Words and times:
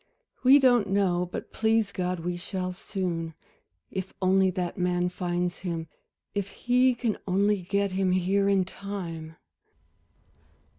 "We 0.43 0.57
don't 0.57 0.89
know, 0.89 1.29
but 1.31 1.53
please 1.53 1.91
God, 1.91 2.21
we 2.21 2.35
shall 2.35 2.73
soon. 2.73 3.35
If 3.91 4.15
only 4.19 4.49
that 4.49 4.75
man 4.75 5.09
finds 5.09 5.59
him, 5.59 5.89
if 6.33 6.49
he 6.49 6.95
can 6.95 7.19
only 7.27 7.61
get 7.61 7.91
him 7.91 8.11
here 8.11 8.49
in 8.49 8.65
time." 8.65 9.35